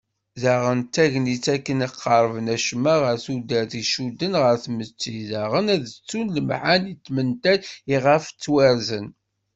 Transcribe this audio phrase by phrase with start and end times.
[0.41, 6.27] Daɣen d tagnit akken ad qerben acemma ɣer tudert icudden ɣer tmetti daɣen ad ttun
[6.35, 7.59] lemḥan d tmental
[7.95, 9.07] iɣef ttwarzen.